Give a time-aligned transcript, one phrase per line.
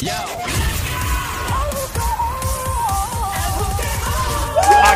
[0.00, 0.67] Yo.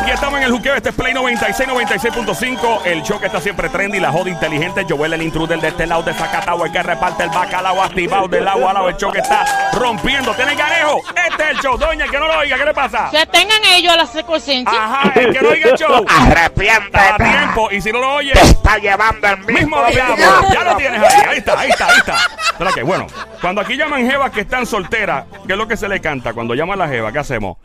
[0.03, 3.69] Aquí estamos en el juqueo, este es Play 96, 96.5 El show que está siempre
[3.69, 7.23] trendy, la joda inteligente Joel el intruder de este lado de Zacatau El que reparte
[7.23, 10.99] el bacalao activado del agua al lado El show que está rompiendo, ¿tienen ganejo?
[11.15, 13.07] Este es el show, doña, que no lo oiga, ¿qué le pasa?
[13.11, 14.65] Que tengan ellos la secuencia.
[14.67, 16.97] Ajá, el que no oiga el show Arrepiéntete.
[16.97, 20.15] Está a tiempo, y si no lo oye Te está llevando el mismo, Mismo diablo,
[20.51, 22.17] ya lo tienes ahí, ahí está, ahí está, ahí está
[22.59, 22.83] ¿Verdad que?
[22.83, 23.07] Bueno,
[23.39, 26.33] cuando aquí llaman jevas que están solteras ¿Qué es lo que se le canta?
[26.33, 27.55] Cuando llaman a la jeva, ¿qué hacemos?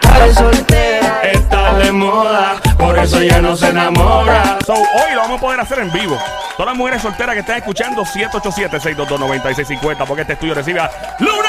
[1.33, 4.59] Está de moda, por eso ya no se enamora.
[4.67, 6.17] So, hoy lo vamos a poder hacer en vivo.
[6.57, 11.49] Todas las mujeres solteras que están escuchando, 787-622-9650, porque este estudio recibe a Luna.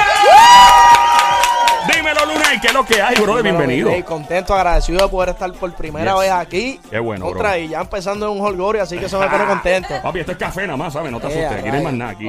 [1.94, 3.38] Dímelo, Luna, ¿y qué es lo que hay, bro?
[3.38, 4.06] Dímelo, Bienvenido.
[4.06, 6.22] contento, agradecido de poder estar por primera Yes.
[6.22, 6.82] vez aquí.
[6.90, 7.58] Qué bueno, Otra bro.
[7.60, 9.94] y ya empezando en un holgorio, así que eso me pone contento.
[10.04, 11.12] Papi, esto es café nada más, ¿sabes?
[11.12, 11.52] No te asustes.
[11.52, 12.12] Aquí no hay más nada.
[12.12, 12.28] Aquí.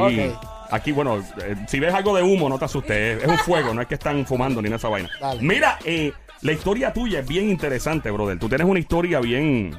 [0.70, 3.22] Aquí bueno, eh, si ves algo de humo, no te asustes.
[3.22, 5.10] Es, un fuego, no es que están fumando ni nada esa vaina.
[5.20, 5.42] Dale.
[5.42, 6.12] Mira, eh,
[6.42, 8.38] la historia tuya es bien interesante, brother.
[8.38, 9.76] Tú tienes una historia bien.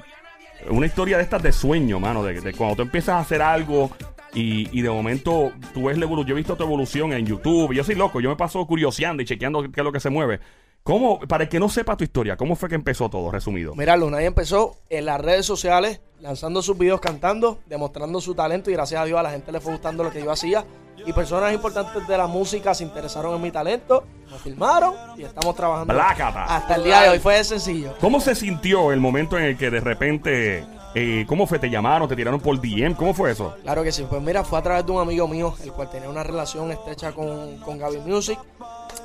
[0.69, 2.23] Una historia de estas de sueño, mano.
[2.23, 3.91] De, de cuando tú empiezas a hacer algo
[4.33, 6.27] y, y de momento tú ves la evolución.
[6.27, 7.73] Yo he visto tu evolución en YouTube.
[7.73, 8.21] Yo soy loco.
[8.21, 10.39] Yo me paso curioseando y chequeando qué es lo que se mueve.
[10.83, 13.75] ¿Cómo, para el que no sepa tu historia, cómo fue que empezó todo, resumido?
[13.75, 18.73] Mira, Lunay empezó en las redes sociales, lanzando sus videos cantando, demostrando su talento y
[18.73, 20.65] gracias a Dios a la gente le fue gustando lo que yo hacía.
[21.05, 25.55] Y personas importantes de la música se interesaron en mi talento, me filmaron y estamos
[25.55, 27.19] trabajando hasta el día de hoy.
[27.19, 27.93] Fue sencillo.
[27.99, 30.65] ¿Cómo se sintió el momento en el que de repente,
[30.95, 31.59] eh, cómo fue?
[31.59, 32.07] ¿Te llamaron?
[32.07, 32.95] ¿Te tiraron por DM?
[32.95, 33.55] ¿Cómo fue eso?
[33.61, 36.09] Claro que sí, pues mira, fue a través de un amigo mío, el cual tenía
[36.09, 38.39] una relación estrecha con, con Gaby Music.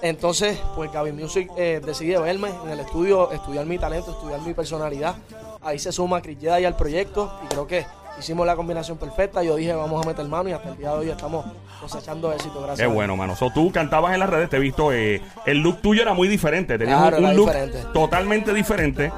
[0.02, 4.53] Entonces, pues Gaby Music eh, decidió verme en el estudio, estudiar mi talento, estudiar mi
[4.55, 5.16] personalidad.
[5.62, 7.86] Ahí se suma Chris Jedi al proyecto y creo que
[8.19, 9.42] hicimos la combinación perfecta.
[9.42, 11.44] Yo dije, vamos a meter mano y hasta el día de hoy estamos
[11.80, 12.86] cosechando éxito, gracias.
[12.86, 13.34] Qué bueno, mano.
[13.36, 16.28] So, tú cantabas en las redes, te he visto, eh, el look tuyo era muy
[16.28, 16.78] diferente.
[16.78, 17.83] Tenías Claro, un, un look diferente.
[17.92, 19.12] totalmente diferente.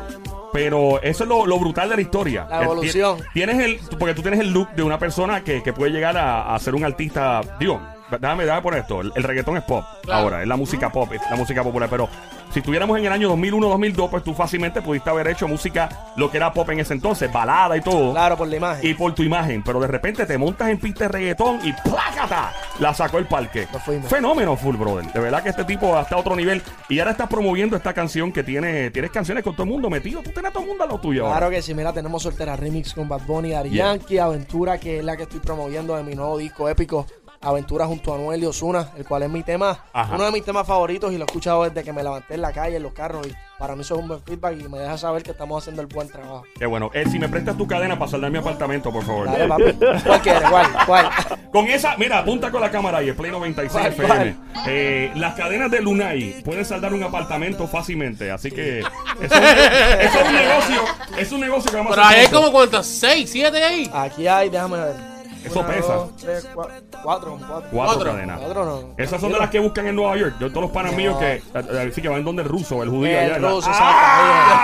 [0.52, 2.46] Pero eso es lo, lo brutal de la historia.
[2.48, 3.18] La evolución.
[3.18, 6.16] ti- Tienes el, porque tú tienes el look de una persona que, que puede llegar
[6.16, 7.42] a, a ser un artista.
[7.60, 7.78] Digo,
[8.10, 9.00] déjame, déjame poner esto.
[9.00, 11.88] El, el reggaetón es pop ahora, es la música pop, es la música popular.
[11.90, 12.08] Pero
[12.52, 16.38] si estuviéramos en el año 2001-2002, pues tú fácilmente pudiste haber hecho música, lo que
[16.38, 18.12] era pop en ese entonces, balada y todo.
[18.12, 18.86] Claro, por la imagen.
[18.90, 22.52] Y por tu imagen, pero de repente te montas en pista de reggaetón y ¡plácata!
[22.80, 23.66] La sacó el parque.
[24.08, 25.12] Fenómeno full, brother.
[25.12, 26.62] De verdad que este tipo hasta otro nivel.
[26.88, 30.22] Y ahora estás promoviendo esta canción que tiene, tienes canciones con todo el mundo metido.
[30.22, 31.24] Tú tienes a todo el mundo a lo tuyo.
[31.26, 31.38] ahora.
[31.38, 33.92] Claro que sí, mira, tenemos soltera remix con Bad Bunny, Ari Yeah.
[33.92, 37.06] Yankee, Aventura, que es la que estoy promoviendo de mi nuevo disco épico,
[37.40, 40.14] Aventura junto a Anuel y Osuna, el cual es mi tema, Ajá.
[40.14, 42.52] uno de mis temas favoritos y lo he escuchado desde que me levanté en la
[42.52, 44.98] calle, en los carros, y para mí eso es un buen feedback y me deja
[44.98, 46.42] saber que estamos haciendo el buen trabajo.
[46.58, 46.90] Qué bueno.
[46.94, 49.26] Eh, si me prestas tu cadena para saldar mi apartamento, por favor.
[49.26, 49.72] Dale, papi.
[50.04, 50.42] ¿Cuál quieres?
[50.50, 50.66] ¿Cuál?
[50.86, 51.08] ¿Cuál?
[51.52, 54.06] Con esa, mira, apunta con la cámara ahí, el Play 96 ¿Cuál, FM.
[54.52, 54.64] cuál?
[54.66, 58.30] Eh, las cadenas de Lunay pueden saldar un apartamento fácilmente.
[58.30, 58.88] Así que eso,
[59.22, 60.80] eso es un negocio.
[61.16, 62.36] Es un negocio que vamos Pero a ahí hay hacer.
[62.36, 63.90] como cuántas, seis, siete ahí.
[63.94, 65.17] Aquí hay, déjame ver.
[65.50, 65.94] Eso pesa.
[65.94, 66.68] dos, tres, cua-
[67.02, 67.38] cuatro, cuatro.
[67.40, 68.12] Cuatro, Cuatro.
[68.12, 68.40] cadenas.
[68.40, 68.80] Cuatro no.
[68.96, 70.34] Esas son de las que buscan en Nueva York.
[70.40, 72.88] Yo, todos los panas míos que, eh, eh, sí, que van donde el ruso, el
[72.90, 73.18] judío.
[73.18, 74.62] El ruso, ¡Ah!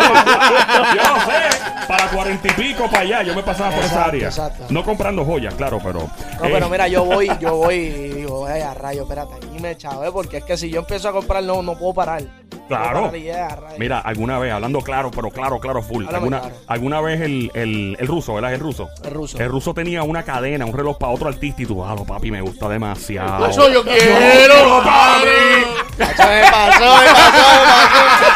[0.94, 4.08] Yo no sé, para cuarenta y pico para allá, yo me pasaba por esa Exacto,
[4.10, 4.28] área.
[4.28, 4.64] exacto.
[4.70, 6.00] No comprando joyas, claro, pero.
[6.00, 9.58] No, eh, pero mira, yo voy, yo voy y digo, ay, a rayo, espérate, aquí
[9.60, 12.22] me chavé, porque es que si yo empiezo a comprar, no, no puedo parar.
[12.68, 13.12] Claro.
[13.78, 16.04] Mira, alguna vez, hablando claro, pero claro, claro, full.
[16.06, 16.54] Háblame Alguna, claro.
[16.66, 18.54] alguna vez el, el, el ruso, ¿verdad?
[18.54, 18.88] El ruso.
[19.02, 19.38] El ruso.
[19.38, 22.30] El ruso tenía una cadena, un reloj para otro artista y tú, ah, lo, papi,
[22.30, 23.46] me gusta demasiado.
[23.46, 25.28] Eso yo quiero, quiero, papi.
[25.98, 28.33] Eso me pasó, me pasó, me pasó.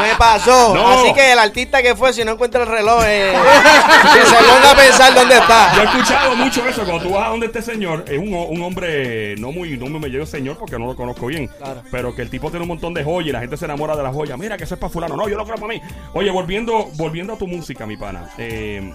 [0.00, 0.74] Me pasó.
[0.74, 0.88] No.
[0.88, 3.32] Así que el artista que fue, si no encuentra el reloj, eh,
[4.14, 5.82] que se ponga a pensar dónde Yo he está.
[5.84, 6.84] escuchado mucho eso.
[6.84, 10.08] Cuando tú vas a donde este señor, es un, un hombre no muy, no me
[10.08, 11.48] llevo señor porque no lo conozco bien.
[11.48, 11.82] Claro.
[11.90, 14.02] Pero que el tipo tiene un montón de joyas y la gente se enamora de
[14.02, 14.38] las joyas.
[14.38, 15.16] Mira que eso es para fulano.
[15.16, 15.80] No, yo lo creo para mí.
[16.14, 18.30] Oye, volviendo, volviendo a tu música, mi pana.
[18.38, 18.92] eh,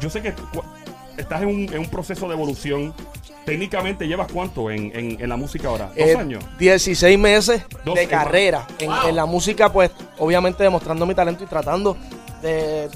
[0.00, 0.34] yo sé que
[1.16, 2.94] estás en un, en un proceso de evolución.
[3.44, 5.86] Técnicamente llevas cuánto en, en- en la música ahora?
[5.86, 6.44] ¿Dos Eh, años?
[6.58, 9.08] 16 meses Dos, de carrera en, wow.
[9.08, 11.96] en la música, pues obviamente demostrando mi talento y tratando
[12.42, 12.88] de,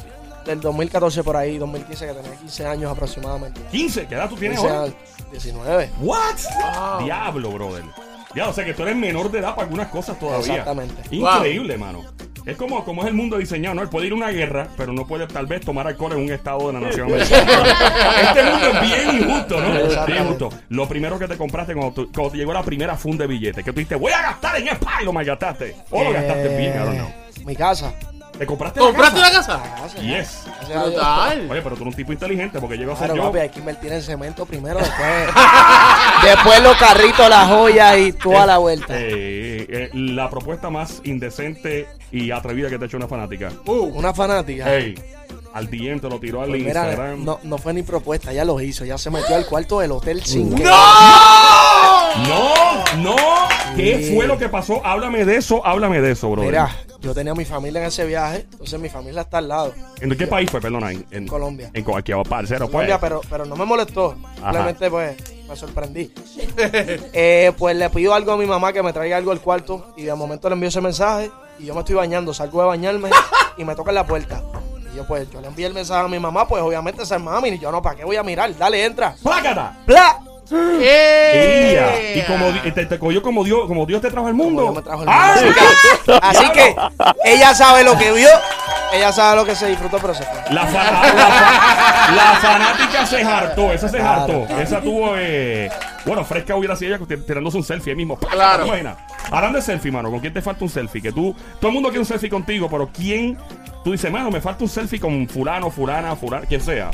[0.44, 3.60] del 2014 por ahí, 2015, que tenía 15 años aproximadamente.
[3.70, 4.06] 15.
[4.08, 4.84] ¿Qué edad tú tienes 15 ahora?
[4.86, 4.96] años,
[5.30, 5.90] 19.
[6.00, 7.04] ¿What?
[7.04, 7.84] Diablo, brother.
[8.34, 10.48] Ya, o sea que tú eres menor de edad para algunas cosas todavía.
[10.54, 10.94] Exactamente.
[11.14, 12.04] Increíble, mano.
[12.50, 13.82] Es como, como es el mundo diseñado, ¿no?
[13.82, 16.32] Él puede ir a una guerra, pero no puede tal vez tomar alcohol en un
[16.32, 17.62] estado de la nación americana.
[18.22, 20.06] este mundo es bien injusto, ¿no?
[20.06, 20.48] Bien injusto.
[20.68, 23.72] Lo primero que te compraste cuando, cuando te llegó la primera funda de billetes, que
[23.72, 25.76] tú dijiste, voy a gastar en spa y lo malgastaste.
[25.90, 27.08] O lo Eh, gastaste bien, I don't know.
[27.46, 27.94] Mi casa.
[28.40, 29.30] ¿Te compraste la ¿Compraste casa?
[29.30, 29.52] la casa?
[29.76, 30.42] La casa, Yes.
[30.46, 30.84] gracias a Dios.
[30.86, 31.50] Brutal.
[31.50, 33.28] Oye, pero tú eres un tipo inteligente porque llego a ser Claro, yo.
[33.28, 35.28] papi, hay que invertir en cemento primero, después,
[36.24, 38.94] después los carritos, las joyas y toda la vuelta.
[38.96, 43.52] Eh, eh, la propuesta más indecente y atrevida que te ha hecho una fanática.
[43.66, 44.74] Uh, Una fanática.
[44.74, 44.94] Ey,
[45.52, 47.22] al diente lo tiró al Pues mira, Instagram.
[47.22, 50.24] no, no fue ni propuesta, ya lo hizo, ya se metió al cuarto del hotel
[50.24, 50.72] sin que- No,
[53.02, 53.16] no.
[53.76, 54.14] ¿Qué Sí.
[54.16, 54.80] fue lo que pasó?
[54.84, 56.42] Háblame de eso, háblame de eso, bro.
[56.42, 56.70] Mira,
[57.00, 59.72] yo tenía a mi familia en ese viaje, entonces mi familia está al lado.
[60.00, 60.60] ¿En qué país fue?
[60.60, 60.92] Perdona.
[60.92, 61.70] En, en Colombia.
[61.72, 62.72] En cualquier parcero, pues.
[62.72, 64.16] Colombia, pero, pero no me molestó.
[64.34, 65.16] Simplemente, pues,
[65.48, 66.12] me sorprendí.
[67.12, 69.94] Eh, pues le pido algo a mi mamá que me traiga algo al cuarto.
[69.96, 71.30] Y de momento le envío ese mensaje.
[71.58, 73.10] Y yo me estoy bañando, salgo de bañarme
[73.56, 74.42] y me toca en la puerta.
[74.92, 76.46] Y yo, pues, yo le envié el mensaje a mi mamá.
[76.46, 77.48] Pues, obviamente, esa es mami.
[77.50, 78.56] Y yo, no, ¿para qué voy a mirar?
[78.56, 79.14] Dale, entra.
[79.22, 79.78] ¡Plácata!
[79.86, 80.20] ¡Bla!
[80.52, 82.14] ¡Eh!
[82.16, 84.72] Y como te, te cogió como Dios, como Dios te trajo al mundo.
[84.72, 85.34] Me trajo el ¡Ah!
[85.36, 85.60] mundo.
[86.22, 86.92] Así que, así
[87.24, 88.28] que ella sabe lo que vio.
[88.92, 90.40] Ella sabe lo que se disfrutó, pero se fue.
[90.52, 94.22] La, fa- la, fa- la fanática se hartó, esa se Claro.
[94.46, 94.58] hartó.
[94.60, 95.70] Esa tuvo, eh,
[96.04, 98.16] bueno, fresca hubiera sido ella tir- tirándose un selfie ahí mismo.
[98.18, 98.64] Claro.
[98.64, 98.96] ¿Te imaginas?
[99.30, 101.00] Hablando de selfie, mano, ¿con quién te falta un selfie?
[101.00, 103.38] Que tú, todo el mundo quiere un selfie contigo, pero ¿quién?
[103.84, 106.90] Tú dices, mano, me falta un selfie con fulano, fulana, fulana, quien sea.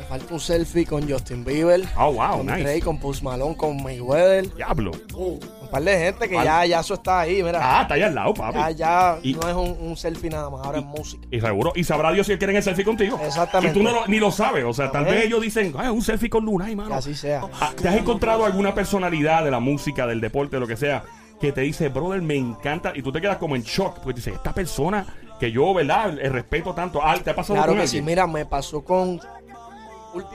[0.00, 1.82] Me falta un selfie con Justin Bieber.
[1.94, 2.62] Oh, wow, con nice.
[2.62, 4.54] Drake, con Post Malone, con Mayweather.
[4.54, 4.92] Diablo.
[5.14, 5.38] Un
[5.70, 7.60] par de gente que ya, ya eso está ahí, mira.
[7.62, 8.58] Ah, está ahí al lado, papi.
[8.58, 11.28] Ya, ya Y- no es un, un selfie nada más, ahora es música.
[11.30, 13.20] Y seguro, y sabrá Dios si quieren el selfie contigo.
[13.22, 13.78] Exactamente.
[13.78, 14.64] Y tú no lo- ni lo sabes.
[14.64, 15.16] O sea, tal ver.
[15.16, 16.88] vez ellos dicen, ah, un selfie con Luna, mano.
[16.88, 17.42] Que así sea.
[17.60, 21.04] Ah, ¿Te has encontrado alguna personalidad de la música, del deporte, de lo que sea,
[21.40, 22.92] que te dice, brother, me encanta?
[22.96, 25.06] Y tú te quedas como en shock, porque dices, esta persona
[25.38, 26.18] que yo, ¿verdad?
[26.18, 27.00] El respeto tanto.
[27.02, 29.20] Ah, ¿te ha pasado Claro que sí, mira, me pasó con.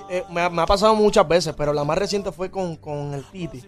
[0.09, 3.63] Eh, me, ha- pasado muchas veces, pero la más reciente fue con, con el Titi,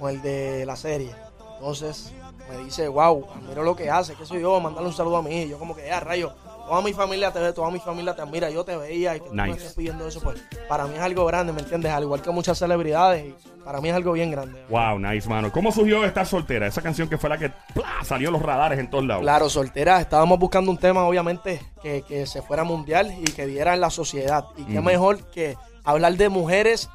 [0.00, 1.14] con el de la serie.
[1.58, 2.12] Entonces
[2.50, 5.42] me dice, wow, admiro lo que hace, qué soy yo, mandarle un saludo a mí.
[5.42, 6.32] Y yo, como que, ya, rayo,
[6.66, 9.28] toda mi familia te ve, toda mi familia te admira, yo te veía y que
[9.28, 9.58] tú me Nice.
[9.58, 11.92] estés pidiendo eso, pues para mí es algo grande, ¿me entiendes?
[11.92, 13.34] Al igual que muchas celebridades, y
[13.64, 14.64] para mí es algo bien grande.
[14.68, 15.50] Wow, nice, mano.
[15.52, 16.66] ¿Cómo surgió estar soltera?
[16.66, 18.02] Esa canción que fue la que ¡plá!
[18.04, 19.22] salió en los radares en todos lados.
[19.22, 20.00] Claro, soltera.
[20.00, 23.90] Estábamos buscando un tema, obviamente, que, que se fuera mundial y que diera en la
[23.90, 24.44] sociedad.
[24.56, 26.88] Y qué mejor que hablar de mujeres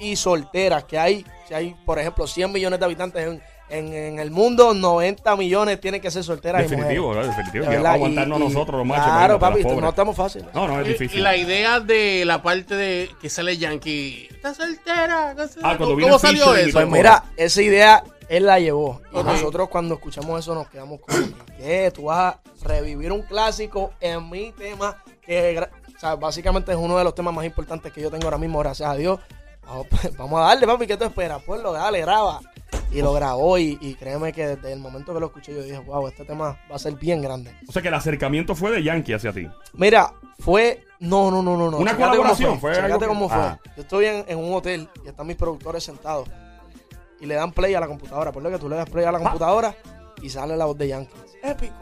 [0.00, 4.18] y solteras, que hay, si hay, por ejemplo, 100 millones de habitantes en, en- en
[4.18, 7.26] el mundo, 90 millones tienen que ser solteras Definitivo, y.
[7.26, 7.64] Definitivo.
[7.64, 9.04] De Que verdad, vamos a aguantarnos y- y- nosotros los machos.
[9.06, 10.48] Claro, papi, no estamos fáciles.
[10.54, 11.22] No, no, es Y, y difícil.
[11.22, 14.28] la idea de la parte de que sale Yankee.
[14.30, 15.30] ¿Estás soltera?
[15.30, 16.72] ¿Estás Ah, cuando ¿Cómo, cómo salió eso?
[16.78, 19.00] Pues mira, esa idea él la llevó.
[19.12, 19.32] Y Ajá.
[19.32, 21.90] nosotros cuando escuchamos eso nos quedamos como, que, ¿qué?
[21.94, 25.58] Tú vas a revivir un clásico en mi tema, que
[25.94, 28.58] o sea, básicamente es uno de los temas más importantes que yo tengo ahora mismo,
[28.58, 29.20] gracias a Dios.
[29.66, 29.86] Vamos,
[30.18, 31.42] vamos a darle, papi, ¿qué tú esperas?
[31.44, 32.40] Pues lo dale, graba.
[32.90, 35.78] Y lo grabó y, y créeme que desde el momento que lo escuché yo dije,
[35.78, 37.54] wow, este tema va a ser bien grande.
[37.66, 39.48] O sea que el acercamiento fue de Yankee hacia ti.
[39.74, 40.84] Mira, fue.
[41.00, 41.70] No, no, no, no.
[41.70, 41.78] no.
[41.78, 43.38] Una Chécate cómo colaboración, fue algo que- cómo fue.
[43.38, 43.58] Ah.
[43.76, 46.28] Yo estoy en, en un hotel y están mis productores sentados.
[47.20, 48.30] Y le dan play a la computadora.
[48.30, 49.22] Por lo que tú le das play a la Ah.
[49.22, 49.74] computadora
[50.20, 51.14] y sale la voz de Yankee.
[51.42, 51.74] Épico.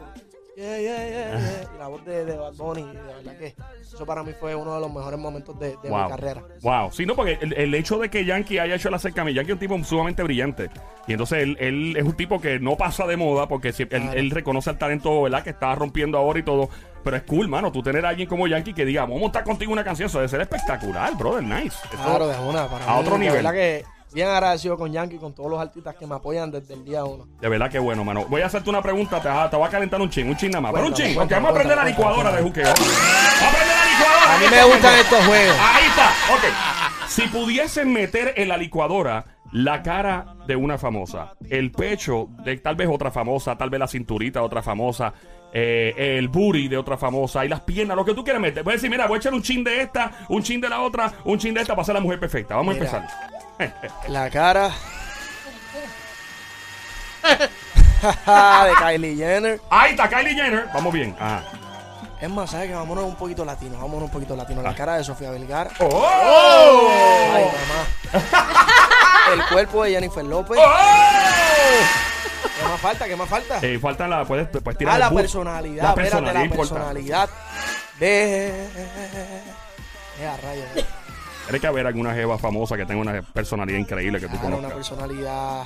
[0.57, 1.63] Yeah, yeah, yeah, yeah.
[1.75, 2.83] Y la voz de, de Bad Bunny.
[2.83, 6.03] De verdad que eso para mí fue uno de los mejores momentos de, de wow.
[6.03, 6.43] mi carrera.
[6.61, 6.91] Wow.
[6.91, 9.55] Sí, no, porque el, el hecho de que Yankee haya hecho el acercamiento, Yankee es
[9.55, 10.69] un tipo sumamente brillante.
[11.07, 13.89] Y entonces él, él es un tipo que no pasa de moda porque si- él,
[13.89, 14.11] Claro.
[14.13, 15.41] él reconoce el talento, ¿verdad?
[15.43, 16.69] Que está rompiendo ahora y todo.
[17.03, 19.43] Pero es cool, mano, tú tener a alguien como Yankee que diga, vamos a montar
[19.45, 20.07] contigo una canción.
[20.07, 21.43] Eso debe ser espectacular, brother.
[21.43, 21.77] Nice.
[21.89, 22.67] Claro, de una.
[22.67, 23.35] Para a mí, otro nivel.
[23.35, 26.73] verdad que bien agradecido con Yankee y con todos los artistas que me apoyan desde
[26.73, 27.27] el día uno.
[27.39, 28.25] De verdad que bueno, mano.
[28.27, 30.61] Voy a hacerte una pregunta, te, te voy a calentar un chin, un chin nada
[30.61, 30.73] más.
[30.73, 32.63] Pero un Cuéntame, chin, porque vamos a prender la licuadora de juqueo.
[32.65, 34.35] Vamos a prender la licuadora.
[34.35, 35.55] A mí me gustan estos juegos.
[35.59, 37.07] Ahí está, ok.
[37.07, 42.75] Si pudiesen meter en la licuadora la cara de una famosa, el pecho de tal
[42.75, 45.13] vez otra famosa, tal vez la cinturita de otra famosa,
[45.53, 48.63] eh, el booty de otra famosa y las piernas, lo que tú quieras meter.
[48.63, 51.11] Puedes decir, mira, voy a echar un chin de esta, un chin de la otra,
[51.25, 52.55] un chin de esta para ser la mujer perfecta.
[52.55, 52.89] Vamos Mira.
[52.89, 53.30] a empezar.
[54.07, 54.71] La cara
[58.65, 59.61] de Kylie Jenner.
[59.69, 60.67] Ahí está Kylie Jenner.
[60.73, 61.15] Vamos bien.
[61.19, 61.43] Ajá.
[62.19, 64.61] Es más, ¿sabes que Vámonos un poquito latino, vámonos un poquito latino.
[64.61, 65.71] La cara de Sofía Vergara.
[65.79, 66.87] ¡Oh!
[67.33, 68.23] Ay, mamá.
[69.33, 70.57] El cuerpo de Jennifer López.
[70.59, 70.71] ¡Oh!
[72.59, 73.05] ¿Qué más falta?
[73.07, 73.59] ¿Qué más falta?
[73.61, 75.83] Eh, falta la, puedes, puedes tirar Ah, la personalidad.
[75.83, 76.79] La espérate, personalidad la importante.
[76.79, 77.29] personalidad
[77.99, 78.47] de...
[80.19, 80.67] Eh, a rayos.
[81.45, 84.69] Tiene que haber alguna jeva famosa que tenga una personalidad increíble que tú Claro, una
[84.69, 84.89] conozcas.
[84.89, 85.63] personalidad...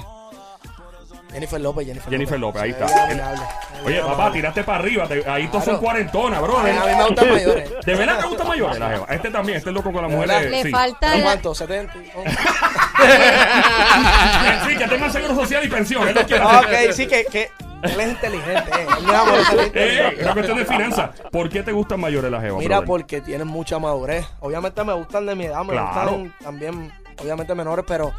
[1.31, 2.95] Jennifer López, Jennifer, Jennifer López, ahí Se está.
[2.95, 4.33] ve admirable, se ve Oye, papá, amable.
[4.39, 5.07] tiraste para arriba.
[5.07, 5.81] te- ahí todos son Claro.
[5.81, 6.59] cuarentonas, bro.
[6.59, 7.69] A mí me gustan mayores.
[7.85, 9.05] ¿De verdad te gustan mayores la jeva?
[9.09, 10.51] Este también, este es loco con las ¿De mujeres.
[10.51, 10.71] Le sí.
[10.71, 11.53] falta ¿Y la- cuánto?
[11.53, 11.89] ¿70?
[14.69, 16.07] sí, que tengan seguro social y pensión.
[16.07, 17.51] Es lo que ok, sí, que, que
[17.93, 18.87] Él es inteligente, eh.
[18.97, 20.15] Él no es amoroso, él es Eh, inteligente.
[20.15, 21.09] es una cuestión de finanzas.
[21.31, 22.59] ¿Por qué te gustan mayores las jevas?
[22.59, 22.87] Mira, brother?
[22.87, 24.25] porque tienen mucha madurez.
[24.39, 26.11] Obviamente me gustan de mi edad, me Claro.
[26.11, 28.11] gustan también, obviamente menores, pero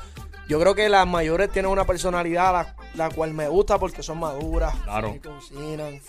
[0.49, 4.18] yo creo que las mayores tienen una personalidad la, la cual me gusta porque son
[4.18, 5.12] maduras, Claro.
[5.12, 6.00] que cocinan,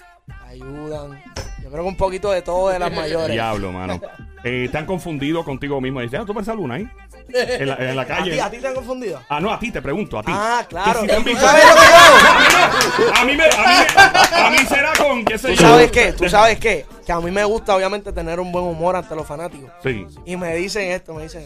[0.47, 1.21] ayudan.
[1.63, 3.31] Yo creo que un poquito de todo de las mayores.
[3.33, 3.99] Diablo, mano.
[4.43, 5.99] Eh, te han confundido contigo mismo.
[5.99, 6.87] Dices, ah, tú pareces a Luna ahí.
[7.33, 8.31] En la, en la ¿A calle.
[8.31, 9.19] ti, ¿A ti te han confundido?
[9.27, 10.31] Ah, no, a ti te pregunto, a ti.
[10.33, 11.01] Ah, claro.
[11.01, 13.85] Si te han ¿Tú visto- a mí me, a mí,
[14.31, 15.61] a mí será con, qué sé ¿Tú yo.
[15.67, 16.13] sabes qué?
[16.13, 16.85] ¿Tú sabes qué?
[17.05, 19.69] Que a mí me gusta, obviamente, tener un buen humor ante los fanáticos.
[19.83, 20.05] Sí.
[20.25, 21.43] Y me dicen esto, me dicen,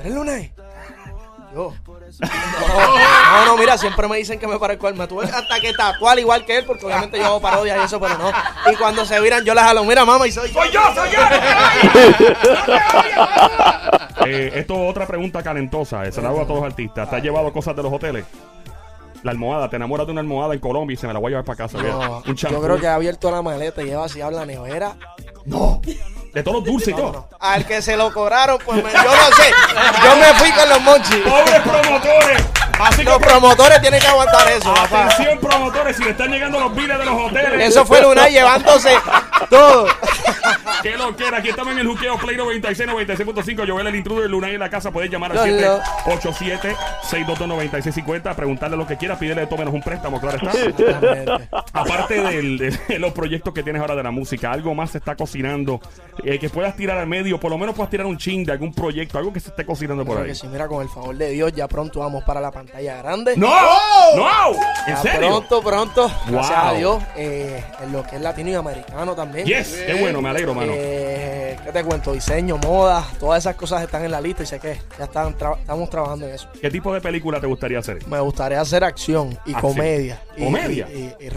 [0.00, 0.52] ¿eres Lunay?
[1.54, 1.74] Yo.
[1.88, 4.96] No, no, no, mira, siempre me dicen que me parezco a él.
[4.96, 8.00] Me tuve hasta que tatuar igual que él, porque obviamente yo hago parodias y eso,
[8.00, 8.30] pero no.
[8.70, 10.60] Y cuando se viran, yo les jalo, mira, mamá, y soy yo.
[10.62, 11.20] ¡Soy yo, soy yo!
[14.26, 16.04] eh, esto es otra pregunta calentosa.
[16.04, 17.08] eh, Se la hago a todos los artistas.
[17.10, 18.24] ¿Te has llevado cosas de los hoteles?
[19.22, 21.30] La almohada, te enamoras de una almohada en Colombia y se me la voy a
[21.30, 21.78] llevar para casa.
[21.78, 24.96] No, yo creo que ha abierto la maleta y lleva así a la nevera.
[26.32, 27.28] De todos los dulces y todo.
[27.38, 29.50] Al que se lo cobraron, pues me- yo no sé.
[30.04, 31.16] Yo me fui con los monchis.
[31.18, 32.42] ¡Pobres promotores!
[32.80, 35.04] Así Los que, promotores tienen que aguantar eso, papá.
[35.06, 37.68] atención, promotores, si le están llegando los biles de los hoteles.
[37.68, 38.96] Eso fue Lunay llevándose
[39.50, 39.86] todo.
[40.82, 43.68] Que lo quiera, aquí estamos en el juqueo Play 96, 96.5.
[43.70, 44.90] Joel, el intruder, Lunay en la casa.
[44.90, 45.80] Puedes llamar al Lolo.
[46.04, 48.34] 787-622-9650.
[48.34, 50.52] Preguntarle lo que quieras, pídele de todo menos un préstamo, claro está.
[51.72, 55.14] Aparte del- de, los proyectos que tienes ahora de la música, algo más se está
[55.16, 55.80] cocinando
[56.24, 58.72] eh, que puedas tirar al medio, por lo menos puedas tirar un ching de algún
[58.74, 60.30] proyecto, algo que se esté cocinando por Creo ahí.
[60.32, 63.34] que sí, mira, con el favor de Dios, ya pronto vamos para la pantalla grande.
[63.36, 63.48] ¡No!
[64.16, 64.52] ¡No!
[64.86, 65.28] ¿En Ya serio?
[65.28, 66.68] Pronto, pronto, gracias Wow.
[66.68, 69.46] a Dios, eh, en lo que es latino y americano también.
[69.46, 70.71] Yes, qué bueno, me alegro, mano.
[70.74, 72.12] Eh, ¿Qué te cuento?
[72.12, 75.58] Diseño, moda, todas esas cosas están en la lista y sé que ya están tra-
[75.58, 76.48] estamos trabajando en eso.
[76.60, 78.06] ¿Qué tipo de película te gustaría hacer?
[78.08, 79.60] Me gustaría hacer acción y Acción.
[79.60, 80.22] comedia.
[80.36, 80.88] Y- ¿Comedia?
[80.92, 81.30] Y, y- y.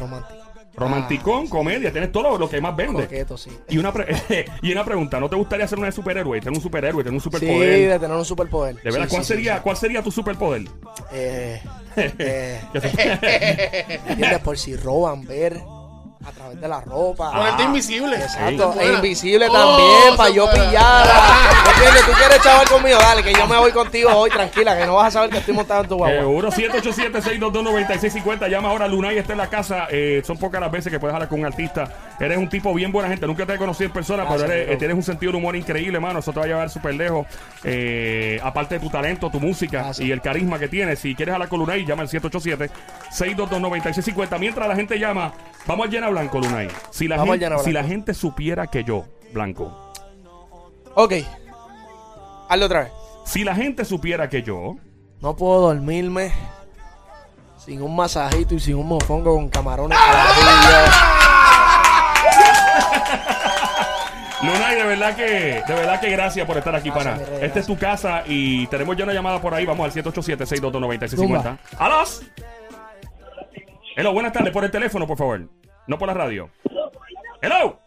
[0.77, 3.03] Romanticón, comedia, tienes todo lo, que más vende.
[3.03, 3.49] Coqueto, sí.
[3.69, 3.93] Y una,
[4.61, 6.39] y una pregunta, ¿no te gustaría ser una de superhéroe?
[6.41, 7.89] Tener un superhéroe, tener un Sí, superpoder.
[7.91, 8.75] de tener un superpoder.
[8.75, 9.61] de verdad, Sí, ¿cuál, sí, sí, sería, sí.
[9.63, 10.63] ¿cuál sería tu superpoder?
[11.13, 11.61] Eh,
[11.95, 12.89] eh, Que se-
[14.05, 14.39] ¿me entiendes?
[14.39, 15.61] Por si roban, ver
[16.27, 17.31] a través de la ropa.
[17.31, 18.15] Ponerte invisible.
[18.15, 18.79] Exacto, Sí.
[18.81, 21.13] e invisible Oh, también, para yo pillarla.
[21.65, 22.05] ¿Me entiendes?
[22.05, 25.07] Tú quieres chaval conmigo, dale, que yo me voy contigo hoy, tranquila, que no vas
[25.07, 26.17] a saber que estoy montado en tu guagua.
[26.19, 28.47] Seguro, 787-622-9650.
[28.49, 29.87] Llama ahora, Lunay está en la casa.
[29.91, 31.89] Eh, son pocas las veces que puedes hablar con un artista.
[32.19, 33.27] Eres un tipo bien buena gente.
[33.27, 35.55] Nunca te he conocido en persona, Gracias, pero eres- eh, tienes un sentido de humor
[35.55, 36.19] increíble, mano.
[36.19, 37.27] Eso te va a llevar súper lejos.
[37.63, 40.05] Eh, aparte de tu talento, tu música Gracias.
[40.07, 40.99] y el carisma que tienes.
[40.99, 44.37] Si quieres hablar con Lunay, llama al 787-622-9650.
[44.39, 45.33] Mientras la gente llama,
[45.65, 46.67] vamos al llena blanco, Lunay.
[46.91, 47.89] Si la, Vamos gente, llena si la blanco.
[47.93, 49.91] gente supiera que yo, blanco.
[50.95, 51.13] Ok,
[52.49, 52.91] hazlo otra vez.
[53.25, 54.75] Si la gente supiera que yo.
[55.21, 56.31] No puedo dormirme
[57.57, 59.97] sin un masajito y sin un mofongo con camarones.
[64.41, 65.23] Lunay, de verdad que,
[65.67, 67.25] de verdad que gracias por estar aquí, Gracias, pana.
[67.31, 69.65] mi rey, Esta es tu casa y tenemos ya una llamada por ahí.
[69.65, 71.15] Vamos al 787-622-9650.
[71.15, 71.57] Zumba.
[71.79, 72.21] ¡Alos!
[73.95, 74.51] Hello, buenas tardes.
[74.51, 75.47] Por el teléfono, por favor.
[75.87, 76.49] No por la radio.
[77.41, 77.79] Hello.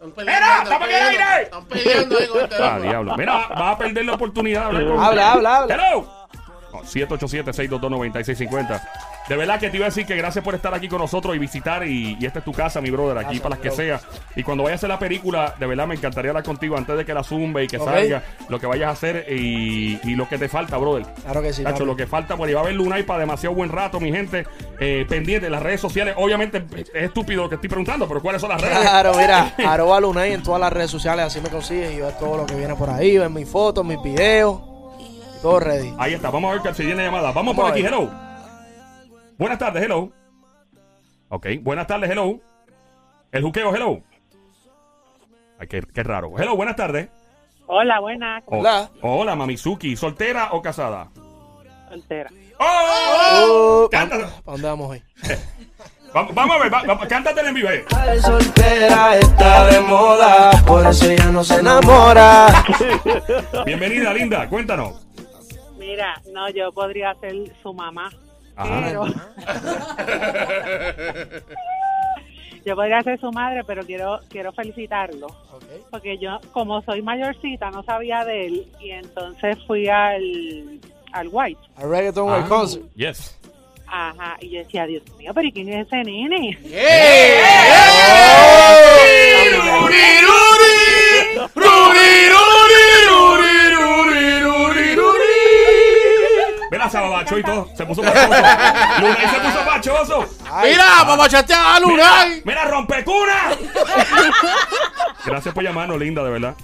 [0.00, 0.24] Están ¡Mira!
[0.24, 1.42] peleando, ¡Estamos en el aire!
[1.42, 2.80] Están peleando ahí con el Ah, teléfono.
[2.82, 3.16] diablo.
[3.16, 5.74] Mira, vas a perder la oportunidad de hablar con Habla, habla, habla.
[5.74, 6.28] Hello.
[6.72, 8.82] No, 787-622-9650.
[9.28, 11.38] De verdad que te iba a decir que gracias por estar aquí con nosotros y
[11.38, 11.86] visitar.
[11.86, 14.00] Y, y esta es tu casa, mi brother, aquí Gracias, para las que sea.
[14.34, 17.04] Y cuando vayas a hacer la película, de verdad me encantaría hablar contigo antes de
[17.04, 18.22] que la zumbe y que salga.
[18.48, 21.06] Lo que vayas a hacer y, y lo que te falta, brother.
[21.22, 21.62] Claro que sí.
[21.62, 21.84] Papi.
[21.84, 24.46] lo que falta, por ahí va a haber Lunay para demasiado buen rato, mi gente.
[24.80, 26.14] Eh, pendiente las redes sociales.
[26.16, 26.64] Obviamente
[26.94, 28.78] es estúpido lo que estoy preguntando, pero ¿cuáles son las redes?
[28.78, 32.36] Claro, mira, arroba Lunay en todas las redes sociales, así me consigues y ves todo
[32.36, 34.60] lo que viene por ahí, ves mis fotos, mis videos,
[35.40, 35.94] todo ready.
[35.98, 37.32] Ahí está, vamos a ver que si viene llamada.
[37.32, 38.10] Vamos, Vamos por aquí, hello.
[39.42, 40.12] Buenas tardes, hello.
[41.28, 42.38] Ok, buenas tardes, hello.
[43.32, 44.00] El juqueo, hello.
[45.58, 46.32] Ay, qué, qué raro.
[46.38, 47.08] Hello, buenas tardes.
[47.66, 48.88] Hola, buena, Oh, Hola.
[49.00, 49.96] Hola, Mamizuki.
[49.96, 51.08] ¿Soltera o casada?
[51.88, 52.30] soltera.
[52.60, 53.88] ¡Oh!
[53.90, 55.02] ¿Para Canta- dónde vamos hoy?
[56.14, 57.68] Vamos, vamos a ver, va- va- cántate en vivo.
[57.70, 57.84] eh.
[58.20, 62.46] soltera está de moda, por eso ella no se enamora.
[63.66, 65.04] Bienvenida, linda, cuéntanos.
[65.78, 68.10] Mira, no, yo podría ser su mamá.
[68.56, 69.04] Pero...
[72.64, 75.26] yo podría ser su madre, pero quiero quiero felicitarlo.
[75.90, 80.80] Porque yo, como soy mayorcita, no sabía de él y entonces fui al,
[81.12, 81.60] al White.
[81.76, 82.84] A reggaeton Ah, el concert.
[82.94, 83.38] Yes.
[83.94, 86.58] Ajá, y yo decía, Dios mío, pero ¿y quién es ese nene?
[96.92, 97.68] Mira, abachó y todo.
[97.76, 98.28] Se puso pachoso.
[99.00, 100.26] Lunay se puso pachoso.
[100.62, 101.26] Mira, vamos
[101.74, 102.42] a Lunay.
[102.44, 103.56] Mira, rompecuna.
[105.24, 106.54] Gracias por llamarnos, linda, de verdad.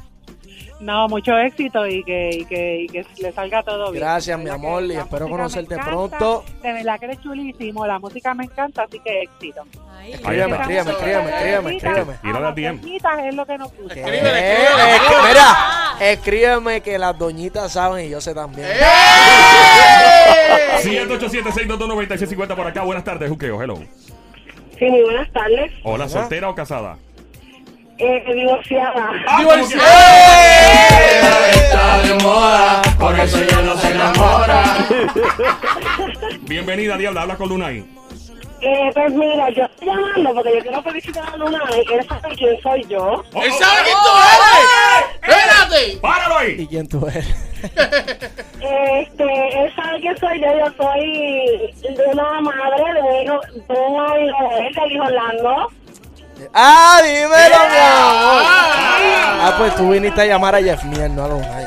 [0.81, 4.03] No, mucho éxito y que, y que, y que le salga todo bien.
[4.03, 6.45] Gracias, mi amor, y espero conocerte pronto.
[6.63, 9.63] De verdad que eres chulísimo, la música me encanta, así que éxito.
[10.07, 13.29] Escríbeme, escríbeme, escríbeme, escríbeme, escríbeme.
[13.29, 13.95] Es lo que nos gusta.
[13.95, 18.69] Eh, Escríbele, eh, eh, mira, escríbeme que las doñitas saben y yo sé también.
[18.71, 18.79] ¡Eh!
[20.83, 22.83] 787-622-9650 por acá.
[22.85, 23.61] Buenas tardes, Juqueo.
[23.61, 23.79] Hello.
[24.79, 25.73] Sí, muy buenas tardes.
[25.83, 26.97] Hola, ¿soltera o casada?
[27.99, 29.11] Eh, divorciada.
[29.27, 31.51] Ah, Divorciada.
[31.51, 34.63] Está de moda, por eso ya no se enamora.
[36.43, 37.23] Bienvenida, Diabla.
[37.23, 37.85] Habla con Lunay.
[38.61, 42.33] Eh, pues mira, yo estoy llamando porque yo quiero felicitar a Luna y quiero saber
[42.37, 43.23] quién soy yo.
[43.41, 44.67] ¡Él sabe quién tú eres!
[45.23, 45.99] ¡Espérate!
[46.01, 46.67] ¡Páralo ¿Y ahí!
[46.67, 47.27] quién tú eres?
[48.61, 50.49] Este, él sabe quién soy yo.
[50.59, 53.39] Yo soy de una madre de hijo,
[53.69, 55.53] de un amigo de él, hijo Orlando.
[56.55, 58.43] ¡Ah, dímelo, mi amor!
[59.41, 61.67] Ah, pues tú viniste a llamar a Jeff Miel, no a los Unai.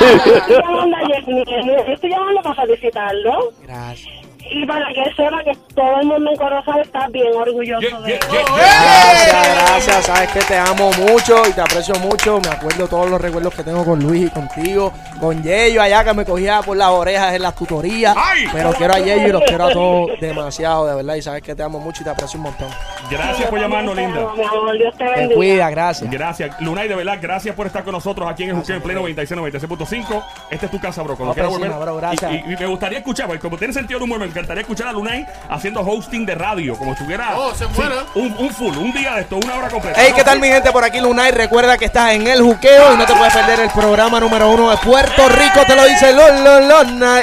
[0.00, 1.44] Estoy llamando a Yasmín.
[1.46, 3.52] Yo estoy llamando para felicitarlo.
[3.62, 4.29] Gracias.
[4.52, 8.14] Y para que sepa que todo el mundo en Corozal está bien orgulloso Yeah, de
[8.14, 8.20] él.
[8.32, 9.24] yeah, ¡Oh, yeah.
[9.24, 10.06] Gracias, gracias.
[10.06, 12.40] Sabes que te amo mucho y te aprecio mucho.
[12.40, 14.92] Me acuerdo todos los recuerdos que tengo con Luis y contigo.
[15.20, 18.16] Con Yeyo allá que me cogía por las orejas en las tutorías.
[18.18, 18.46] ¡Ay!
[18.52, 21.14] Pero quiero a Yeyo y los quiero a todos demasiado, de verdad.
[21.14, 22.68] Y sabes que te amo mucho y te aprecio un montón.
[23.10, 24.20] Gracias por llamarnos, Te linda.
[24.20, 26.10] amo, mi amor, Dios te cuida, gracias.
[26.10, 29.00] Gracias, Lunay, de verdad, gracias por estar con nosotros aquí en el Juqueo en Pleno
[29.00, 30.22] 96, 96.5.
[30.50, 31.16] Esta es tu casa, bro.
[31.16, 31.70] Cuando No, volver.
[31.70, 32.32] bro, gracias.
[32.32, 34.88] Y, y- y me gustaría escuchar, porque como tiene sentido de humor, me encantaría escuchar
[34.88, 37.36] a Lunay haciendo hosting de radio, como si estuviera.
[37.36, 40.00] Oh, se un, un full, un día de esto, una hora completa.
[40.00, 41.30] Hey, ¿qué tal mi gente por aquí, Lunay?
[41.30, 44.70] Recuerda que estás en el juqueo y no te puedes perder el programa número uno
[44.70, 45.60] de Puerto Rico.
[45.66, 47.20] Te lo dice Lon, Lon, Lon.